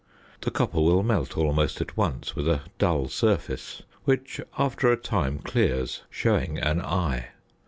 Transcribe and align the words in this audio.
The 0.41 0.49
copper 0.49 0.81
will 0.81 1.03
melt 1.03 1.37
almost 1.37 1.79
at 1.79 1.95
once 1.95 2.35
with 2.35 2.47
a 2.49 2.61
dull 2.79 3.07
surface, 3.07 3.83
which 4.03 4.41
after 4.57 4.91
a 4.91 4.97
time 4.97 5.37
clears, 5.37 6.01
showing 6.09 6.57
an 6.57 6.81
"eye." 6.81 7.27